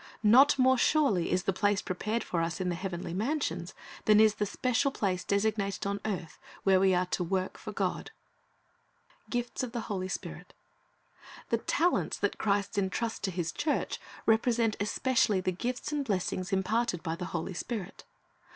[0.23, 4.33] Not more surely is the place prepared for us in the heavenly mansions than is
[4.33, 8.09] the special place designated on earth where we are to work for God.
[9.29, 10.55] GIFTS OF THE HOLY SPIRIT
[11.49, 17.03] The talents that Christ entrusts to His church represent especially the gifts and blessings imparted
[17.03, 18.03] by the Holy Spirit.